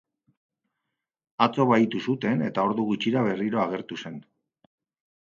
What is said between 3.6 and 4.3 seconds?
agertu zen.